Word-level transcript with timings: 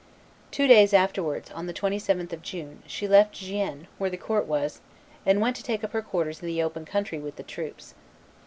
Two 0.49 0.65
days 0.65 0.95
afterwards, 0.95 1.51
on 1.51 1.67
the 1.67 1.75
27th 1.75 2.33
of 2.33 2.41
June, 2.41 2.81
she 2.87 3.07
left 3.07 3.35
Gien, 3.35 3.85
where 3.99 4.09
the 4.09 4.17
court 4.17 4.47
was, 4.47 4.81
and 5.27 5.39
went 5.39 5.55
to 5.57 5.63
take 5.63 5.83
up 5.83 5.91
her 5.93 6.01
quarters 6.01 6.41
in 6.41 6.47
the 6.47 6.63
open 6.63 6.85
country 6.85 7.19
with 7.19 7.35
the 7.35 7.43
troops. 7.43 7.93